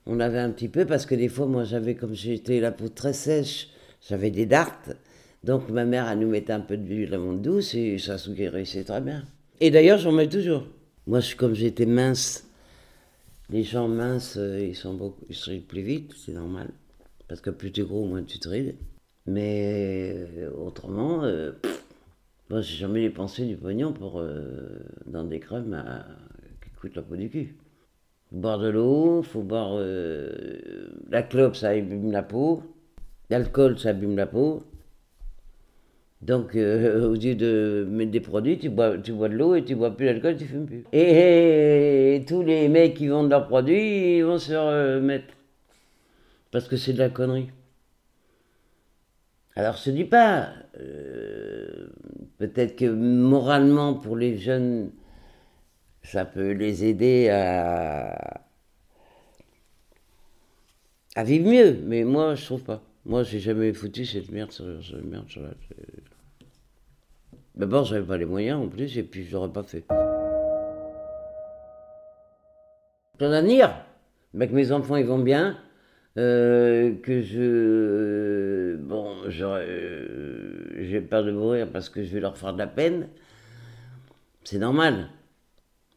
[0.07, 2.89] On avait un petit peu parce que des fois, moi, j'avais, comme j'étais la peau
[2.89, 3.70] très sèche,
[4.07, 4.91] j'avais des dartes.
[5.43, 8.83] Donc ma mère, elle nous mettait un peu d'huile d'amande douce et ça se guérissait
[8.83, 9.23] très bien.
[9.59, 10.65] Et d'ailleurs, j'en mets toujours.
[11.07, 12.47] Moi, je, comme j'étais mince,
[13.49, 16.69] les gens minces, euh, ils, sont ils se rident plus vite, c'est normal.
[17.27, 18.75] Parce que plus tu es gros, moins tu te rides.
[19.25, 21.83] Mais euh, autrement, euh, pff,
[22.49, 26.05] moi, j'ai jamais dépensé du pognon pour, euh, dans des crèmes à-
[26.63, 27.55] qui coûtent la peau du cul.
[28.29, 29.79] Faut boire de l'eau, faut boire
[31.09, 32.63] la clope, ça abîme la peau.
[33.31, 34.61] L'alcool, ça abîme la peau.
[36.21, 39.63] Donc, euh, au lieu de mettre des produits, tu bois, tu bois de l'eau et
[39.63, 40.83] tu bois plus d'alcool, tu fumes plus.
[40.91, 45.33] Et, tous les mecs qui vendent leurs produits, ils vont se remettre.
[46.51, 47.49] Parce que c'est de la connerie.
[49.55, 50.49] Alors, te dis pas,
[50.81, 51.87] euh,
[52.37, 54.91] peut-être que moralement, pour les jeunes,
[56.03, 58.41] ça peut les aider à,
[61.23, 62.81] vivre mieux, mais moi, je trouve pas.
[63.11, 65.49] Moi, j'ai jamais foutu cette merde sur, cette merde sur la.
[67.55, 69.83] D'abord, j'avais pas les moyens en plus, et puis je l'aurais pas fait.
[73.19, 73.75] D'avenir.
[74.33, 75.57] Mais que mes enfants, ils vont bien.
[76.17, 78.77] euh, que je.
[78.77, 83.09] Bon, j'ai peur de mourir parce que je vais leur faire de la peine.
[84.45, 85.09] C'est normal.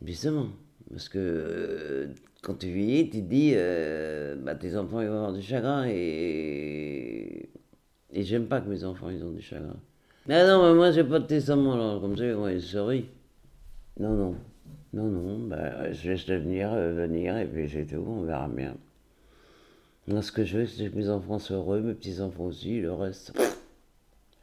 [0.05, 0.49] Justement.
[0.91, 2.07] Parce que euh,
[2.45, 5.87] quand tu vieillis, tu te dis, euh, bah, tes enfants ils vont avoir du chagrin
[5.89, 7.49] et.
[8.17, 9.77] Et j'aime pas que mes enfants ils ont du chagrin.
[10.29, 13.07] Mais non, mais moi j'ai pas de testament alors, comme ça, moi, sorry.
[13.99, 14.37] Non, non.
[14.93, 18.77] Non, non, bah, je laisse l'avenir euh, venir et puis c'est tout, on verra bien.
[20.07, 22.93] Moi, ce que je veux, c'est que mes enfants soient heureux, mes petits-enfants aussi, le
[22.93, 23.33] reste,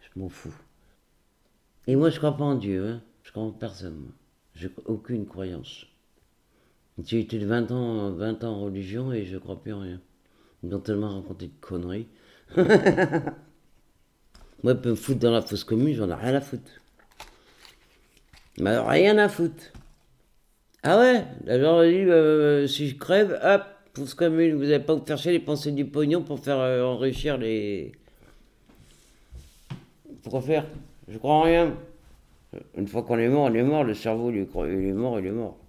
[0.02, 0.54] je m'en fous.
[1.88, 3.02] Et moi, je crois pas en Dieu, hein.
[3.24, 4.12] je crois en personne.
[4.56, 5.86] J'ai aucune croyance.
[7.06, 10.02] J'ai été de 20 ans, 20 ans en religion et je crois plus en rien.
[10.64, 12.08] Ils m'ont tellement raconté de conneries.
[14.64, 16.70] Moi, peut me foutre dans la fosse commune, j'en ai rien à foutre.
[18.60, 19.72] Mais rien à foutre.
[20.84, 21.24] Ah ouais?
[21.48, 23.64] Alors, dit, euh, si je crève, hop,
[23.96, 27.38] fosse commune, vous n'allez pas vous faire chier dépenser du pognon pour faire euh, enrichir
[27.38, 27.94] les.
[30.22, 30.68] Pourquoi faire
[31.08, 31.74] Je crois en rien.
[32.76, 35.32] Une fois qu'on est mort, on est mort, le cerveau, il est mort, il est
[35.32, 35.61] mort.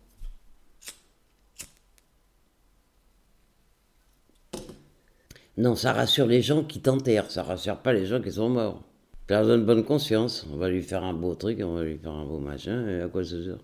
[5.57, 8.83] Non, ça rassure les gens qui t'enterrent, ça rassure pas les gens qui sont morts.
[9.29, 10.47] Ça leur donne bonne conscience.
[10.53, 13.01] On va lui faire un beau truc, on va lui faire un beau machin, et
[13.01, 13.59] à quoi ça sert?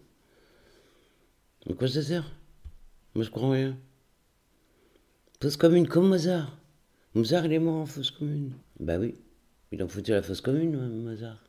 [1.68, 2.24] À quoi ça sert?
[3.14, 3.76] Moi je crois en rien.
[5.42, 6.56] Fausse commune comme Mozart.
[7.14, 8.52] Mozart il est mort en fausse commune.
[8.80, 9.14] Bah oui,
[9.72, 11.42] il a foutu la fausse commune, Mozart.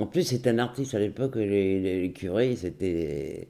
[0.00, 3.48] En plus, c'est un artiste à l'époque, les, les- les curés, c'était.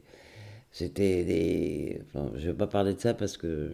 [0.71, 2.03] C'était des.
[2.07, 3.73] Enfin, je vais pas parler de ça parce que.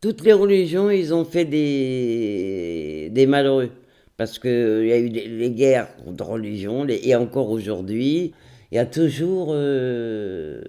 [0.00, 3.70] Toutes les religions, ils ont fait des, des malheureux.
[4.16, 8.32] Parce qu'il y a eu des, les guerres de religion, et encore aujourd'hui,
[8.70, 10.62] il y a toujours euh,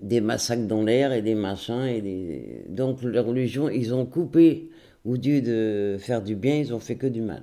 [0.00, 1.84] des massacres dans l'air et des machins.
[1.84, 2.64] Et.
[2.68, 4.70] Donc les religions, ils ont coupé,
[5.04, 7.42] au lieu de faire du bien, ils ont fait que du mal.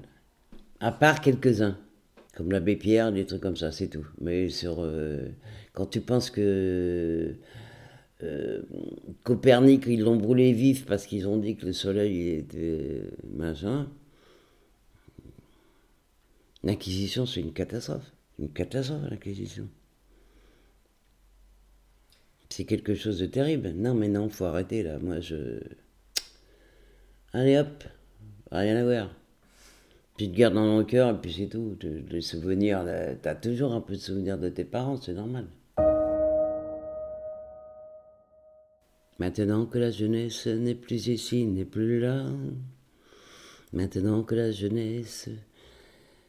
[0.79, 1.77] À part quelques-uns,
[2.35, 4.05] comme l'abbé Pierre, des trucs comme ça, c'est tout.
[4.19, 5.27] Mais sur, euh,
[5.73, 7.35] quand tu penses que
[8.23, 8.61] euh,
[9.23, 13.87] Copernic, ils l'ont brûlé vif parce qu'ils ont dit que le soleil était machin.
[16.63, 18.11] L'Inquisition, c'est une catastrophe.
[18.39, 19.67] Une catastrophe, l'Inquisition.
[22.49, 23.71] C'est quelque chose de terrible.
[23.71, 24.99] Non, mais non, faut arrêter là.
[24.99, 25.59] Moi, je.
[27.33, 27.83] Allez hop,
[28.51, 29.15] rien à voir.
[30.17, 31.75] Tu te gardes dans le cœur et puis c'est tout.
[32.09, 32.85] Les souvenirs,
[33.21, 35.47] t'as toujours un peu de souvenirs de tes parents, c'est normal.
[39.19, 42.25] Maintenant que la jeunesse n'est plus ici, n'est plus là.
[43.71, 45.29] Maintenant que la jeunesse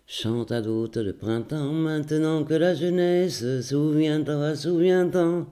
[0.06, 1.72] chante à d'autres le printemps.
[1.72, 5.46] Maintenant que la jeunesse souvient-toi, souviens-toi.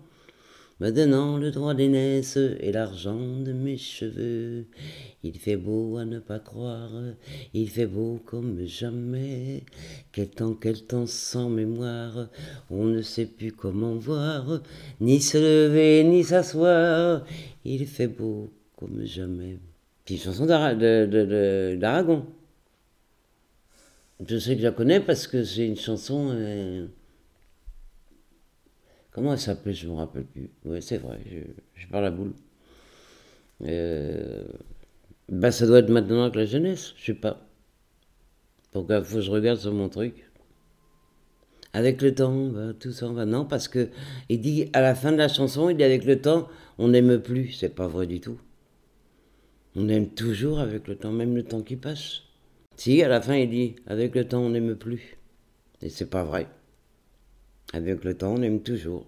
[0.82, 4.64] Maintenant le droit d'aînesse et l'argent de mes cheveux.
[5.22, 6.90] Il fait beau à ne pas croire,
[7.54, 9.62] il fait beau comme jamais.
[10.10, 12.26] Quel temps, quel temps sans mémoire,
[12.68, 14.60] on ne sait plus comment voir,
[15.00, 17.24] ni se lever, ni s'asseoir.
[17.64, 19.60] Il fait beau comme jamais.
[20.04, 22.26] Puis chanson d'Aragon.
[24.26, 26.30] Je sais que je la connais parce que c'est une chanson.
[26.32, 26.88] Euh,
[29.12, 30.50] Comment elle s'appelait Je ne me rappelle plus.
[30.64, 31.18] Oui, c'est vrai,
[31.76, 32.32] je, parle à boule.
[33.62, 34.44] Euh,
[35.28, 37.46] bah, ça doit être maintenant avec la jeunesse, je sais pas.
[38.72, 40.30] Pourquoi faut que je regarde sur mon truc
[41.74, 43.26] Avec le temps, bah, tout ça va.
[43.26, 43.90] Non, parce que
[44.30, 46.48] il dit à la fin de la chanson, il dit avec le temps,
[46.78, 47.52] on n'aime plus.
[47.52, 48.38] C'est pas vrai du tout.
[49.76, 52.22] On aime toujours avec le temps, même le temps qui passe.
[52.76, 55.18] Si, à la fin, il dit avec le temps, on n'aime plus.
[55.82, 56.46] Et c'est pas vrai.
[57.72, 59.06] Avec le temps, on aime toujours.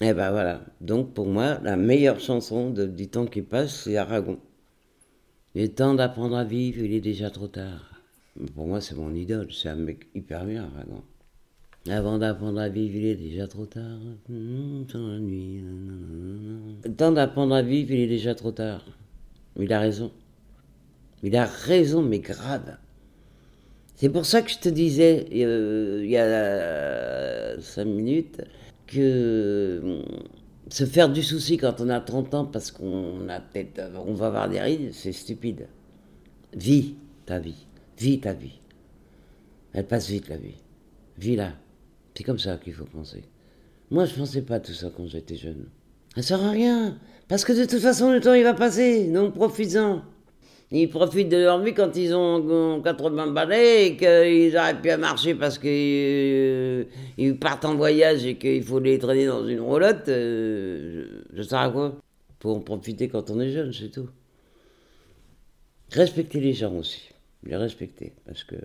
[0.00, 0.60] Et ben voilà.
[0.80, 4.38] Donc pour moi, la meilleure chanson du temps qui passe, c'est Aragon.
[5.54, 8.02] Il est temps d'apprendre à vivre, il est déjà trop tard.
[8.54, 9.48] Pour moi, c'est mon idole.
[9.52, 11.02] C'est un mec hyper bien, Aragon.
[11.88, 14.00] Avant d'apprendre à vivre, il est déjà trop tard.
[14.28, 15.62] Nuit.
[16.84, 18.84] Le temps d'apprendre à vivre, il est déjà trop tard.
[19.58, 20.10] Il a raison.
[21.22, 22.76] Il a raison, mais grave.
[23.96, 28.42] C'est pour ça que je te disais euh, il y a cinq minutes
[28.86, 30.02] que hum,
[30.68, 34.26] se faire du souci quand on a 30 ans parce qu'on a peut-être on va
[34.26, 35.68] avoir des rides, c'est stupide.
[36.54, 37.66] Vis ta vie,
[37.98, 38.60] vis ta vie.
[39.72, 40.56] Elle passe vite la vie.
[41.18, 41.52] Vis là.
[42.14, 43.24] C'est comme ça qu'il faut penser.
[43.90, 45.66] Moi, je pensais pas tout ça quand j'étais jeune.
[46.14, 46.98] Ça sert à rien.
[47.28, 49.06] Parce que de toute façon, le temps, il va passer.
[49.08, 50.02] Donc, profites-en.
[50.72, 54.96] Ils profitent de leur vie quand ils ont 80 balais et qu'ils n'arrivent plus à
[54.96, 60.08] marcher parce qu'ils euh, partent en voyage et qu'il faut les traîner dans une roulotte.
[60.08, 61.96] Euh, je, sais à quoi
[62.40, 64.08] Pour en profiter quand on est jeune, c'est tout.
[65.92, 67.10] Respecter les gens aussi.
[67.44, 68.56] Les respecter parce que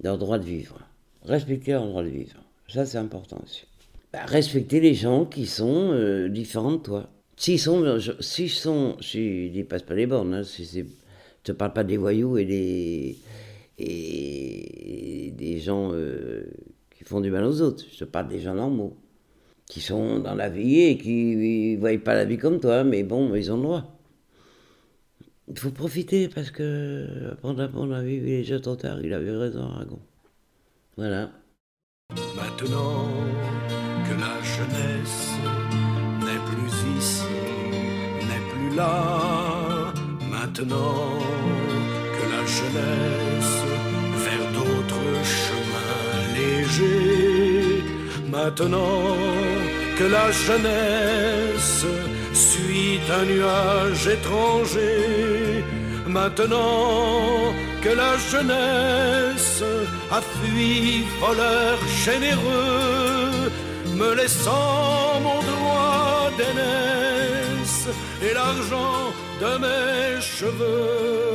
[0.00, 0.78] leur droit de vivre.
[1.24, 2.36] Respecter leur droit de vivre.
[2.68, 3.64] Ça, c'est important aussi.
[4.12, 7.10] Bah, respecter les gens qui sont euh, différents de toi.
[7.36, 10.84] S'ils sont, s'ils sont, s'ils dépassent pas les bornes, hein, si c'est
[11.42, 13.16] je te parle pas des voyous et des,
[13.78, 16.44] et des gens euh,
[16.90, 17.84] qui font du mal aux autres.
[17.90, 18.96] Je te parle des gens normaux,
[19.66, 23.02] qui sont dans la vie et qui ne voient pas la vie comme toi, mais
[23.04, 23.96] bon, ils ont le droit.
[25.48, 29.00] Il faut profiter parce que apprendre, apprendre à vivre, est déjà trop tard.
[29.02, 29.98] Il avait raison, Aragon.
[30.96, 31.30] Voilà.
[32.36, 33.08] Maintenant
[34.04, 35.32] que la jeunesse
[36.20, 37.24] n'est plus ici,
[38.28, 39.39] n'est plus là
[40.50, 41.16] Maintenant
[42.16, 43.58] que la jeunesse
[44.24, 47.84] vers d'autres chemins légers,
[48.28, 49.14] maintenant
[49.96, 51.86] que la jeunesse
[52.34, 55.62] suit un nuage étranger,
[56.08, 59.62] maintenant que la jeunesse
[60.10, 63.52] a fui voleur généreux,
[63.94, 67.86] me laissant mon droit d'aînesse
[68.20, 71.30] et l'argent de mes cheveux.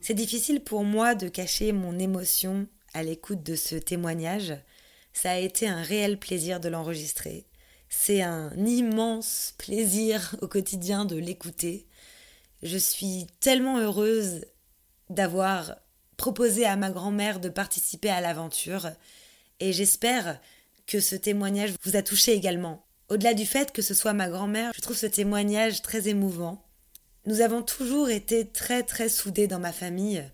[0.00, 4.54] C'est difficile pour moi de cacher mon émotion à l'écoute de ce témoignage.
[5.12, 7.46] Ça a été un réel plaisir de l'enregistrer.
[7.88, 11.86] C'est un immense plaisir au quotidien de l'écouter.
[12.64, 14.46] Je suis tellement heureuse
[15.10, 15.76] d'avoir
[16.16, 18.90] proposé à ma grand-mère de participer à l'aventure
[19.60, 20.40] et j'espère
[20.86, 22.84] que ce témoignage vous a touché également.
[23.12, 26.64] Au-delà du fait que ce soit ma grand-mère, je trouve ce témoignage très émouvant.
[27.26, 30.24] Nous avons toujours été très très soudés dans ma famille.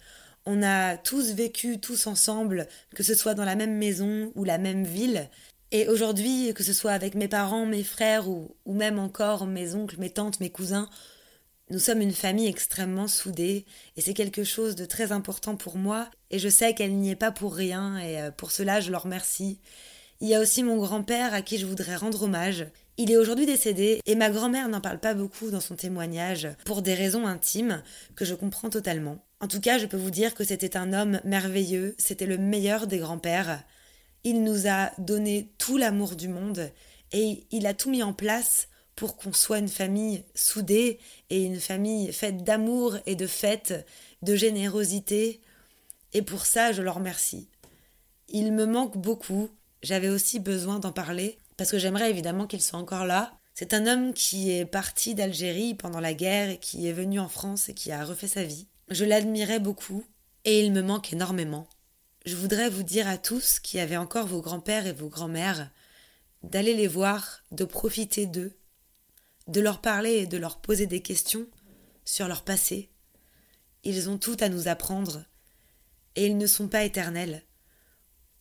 [0.47, 4.59] On a tous vécu tous ensemble, que ce soit dans la même maison ou la
[4.59, 5.29] même ville.
[5.73, 9.75] Et aujourd'hui, que ce soit avec mes parents, mes frères ou, ou même encore mes
[9.75, 10.89] oncles, mes tantes, mes cousins,
[11.71, 13.67] nous sommes une famille extrêmement soudée
[13.97, 17.17] et c'est quelque chose de très important pour moi et je sais qu'elle n'y est
[17.17, 19.59] pas pour rien et euh, pour cela je leur remercie.
[20.21, 22.67] Il y a aussi mon grand-père à qui je voudrais rendre hommage.
[22.97, 26.83] Il est aujourd'hui décédé et ma grand-mère n'en parle pas beaucoup dans son témoignage pour
[26.83, 27.85] des raisons intimes
[28.17, 29.25] que je comprends totalement.
[29.41, 32.89] En tout cas, je peux vous dire que c'était un homme merveilleux, c'était le meilleur
[32.89, 33.63] des grands-pères.
[34.25, 36.69] Il nous a donné tout l'amour du monde
[37.13, 40.99] et il a tout mis en place pour qu'on soit une famille soudée
[41.31, 43.87] et une famille faite d'amour et de fête,
[44.23, 45.41] de générosité.
[46.13, 47.49] Et pour ça, je le remercie.
[48.29, 49.51] Il me manque beaucoup.
[49.83, 53.39] J'avais aussi besoin d'en parler parce que j'aimerais évidemment qu'il soit encore là.
[53.55, 57.29] C'est un homme qui est parti d'Algérie pendant la guerre et qui est venu en
[57.29, 58.69] France et qui a refait sa vie.
[58.89, 60.05] Je l'admirais beaucoup
[60.45, 61.69] et il me manque énormément.
[62.25, 65.71] Je voudrais vous dire à tous qui avaient encore vos grands-pères et vos grands-mères
[66.43, 68.57] d'aller les voir, de profiter d'eux,
[69.47, 71.47] de leur parler et de leur poser des questions
[72.05, 72.91] sur leur passé.
[73.85, 75.25] Ils ont tout à nous apprendre,
[76.17, 77.43] et ils ne sont pas éternels.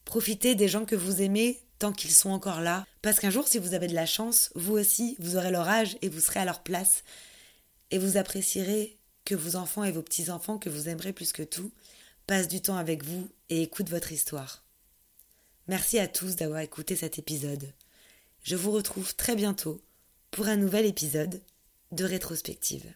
[0.08, 3.60] Profitez des gens que vous aimez tant qu'ils sont encore là, parce qu'un jour, si
[3.60, 6.46] vous avez de la chance, vous aussi, vous aurez leur âge et vous serez à
[6.46, 7.04] leur place,
[7.92, 8.96] et vous apprécierez
[9.26, 11.72] que vos enfants et vos petits-enfants, que vous aimerez plus que tout,
[12.26, 14.64] passent du temps avec vous et écoutent votre histoire.
[15.68, 17.70] Merci à tous d'avoir écouté cet épisode.
[18.44, 19.82] Je vous retrouve très bientôt
[20.32, 21.42] pour un nouvel épisode
[21.92, 22.94] de rétrospective.